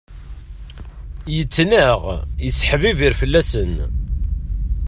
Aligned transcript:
Yettnaɣ, 1.35 2.01
yesseḥbibir 2.43 3.13
fell-asen. 3.21 3.73